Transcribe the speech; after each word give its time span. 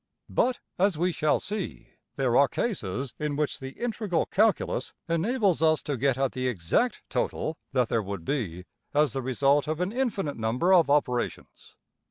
But, 0.31 0.57
as 0.79 0.97
we 0.97 1.11
shall 1.11 1.39
see, 1.39 1.89
there 2.15 2.35
are 2.35 2.47
cases 2.47 3.13
in 3.19 3.35
which 3.35 3.59
the 3.59 3.73
integral 3.73 4.25
calculus 4.25 4.95
enables 5.07 5.61
us 5.61 5.83
to 5.83 5.95
get 5.95 6.17
at 6.17 6.31
the 6.31 6.51
\emph{exact} 6.51 7.01
total 7.07 7.55
that 7.73 7.89
there 7.89 8.01
would 8.01 8.25
be 8.25 8.65
as 8.95 9.13
the 9.13 9.21
result 9.21 9.67
of 9.67 9.79
an 9.79 9.91
infinite 9.91 10.37
number 10.37 10.73
of 10.73 10.89
operations. 10.89 11.75